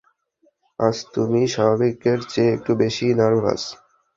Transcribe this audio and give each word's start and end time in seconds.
আজ 0.79 0.97
তুমি 1.13 1.41
স্বাভাবিকের 1.53 2.19
চেয়ে 2.31 2.53
একটু 2.55 2.71
বেশিই 2.81 3.13
নার্ভাস। 3.19 3.61